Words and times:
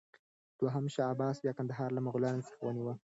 دوهم 0.59 0.85
شاه 0.93 1.09
عباس 1.13 1.37
بیا 1.43 1.53
کندهار 1.57 1.89
له 1.93 2.01
مغلانو 2.07 2.45
څخه 2.49 2.61
ونیوه. 2.65 2.93